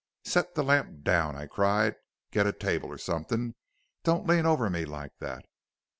"'Set 0.23 0.55
down 0.55 0.55
the 0.55 0.63
lamp,' 0.67 1.07
I 1.07 1.45
cried. 1.45 1.93
'Get 2.31 2.47
a 2.47 2.51
table 2.51 2.97
something 2.97 3.53
don't 4.03 4.25
lean 4.25 4.47
over 4.47 4.67
me 4.67 4.83
like 4.83 5.11
that.' 5.19 5.45